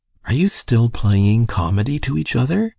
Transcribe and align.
Are 0.25 0.33
you 0.33 0.47
still 0.47 0.89
playing 0.89 1.45
comedy 1.45 1.99
to 1.99 2.17
each 2.17 2.35
other? 2.35 2.69